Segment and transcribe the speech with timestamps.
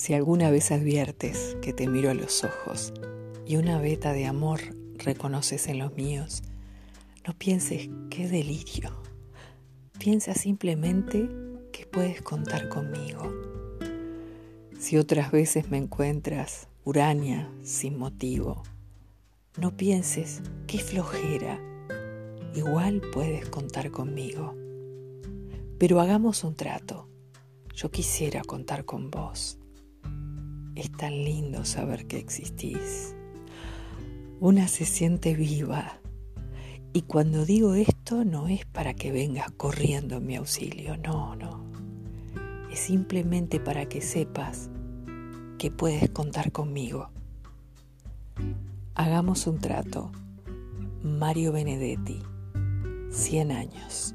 [0.00, 2.94] Si alguna vez adviertes que te miro a los ojos
[3.44, 4.60] y una veta de amor
[4.94, 6.42] reconoces en los míos,
[7.26, 8.98] no pienses qué delirio.
[9.98, 11.28] Piensa simplemente
[11.70, 13.30] que puedes contar conmigo.
[14.78, 18.62] Si otras veces me encuentras urania sin motivo,
[19.58, 21.60] no pienses qué flojera.
[22.54, 24.54] Igual puedes contar conmigo.
[25.78, 27.06] Pero hagamos un trato.
[27.74, 29.59] Yo quisiera contar con vos.
[30.74, 33.14] Es tan lindo saber que existís.
[34.40, 36.00] Una se siente viva.
[36.92, 41.64] Y cuando digo esto no es para que vengas corriendo en mi auxilio, no, no.
[42.70, 44.70] Es simplemente para que sepas
[45.58, 47.10] que puedes contar conmigo.
[48.94, 50.10] Hagamos un trato.
[51.02, 52.20] Mario Benedetti,
[53.10, 54.14] 100 años.